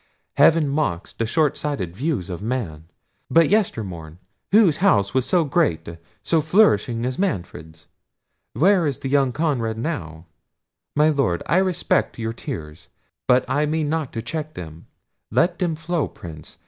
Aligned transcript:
Heaven 0.33 0.67
mocks 0.67 1.13
the 1.13 1.27
short 1.27 1.55
sighted 1.55 1.95
views 1.95 2.31
of 2.31 2.41
man. 2.41 2.85
But 3.29 3.49
yester 3.49 3.83
morn, 3.83 4.17
whose 4.51 4.77
house 4.77 5.13
was 5.13 5.25
so 5.27 5.43
great, 5.43 5.87
so 6.23 6.41
flourishing 6.41 7.05
as 7.05 7.19
Manfred's?—where 7.19 8.87
is 8.87 9.05
young 9.05 9.31
Conrad 9.31 9.77
now?—My 9.77 11.09
Lord, 11.09 11.43
I 11.45 11.57
respect 11.57 12.17
your 12.17 12.33
tears—but 12.33 13.45
I 13.47 13.67
mean 13.67 13.89
not 13.89 14.11
to 14.13 14.23
check 14.23 14.55
them—let 14.55 15.59
them 15.59 15.75
flow, 15.75 16.07
Prince! 16.07 16.57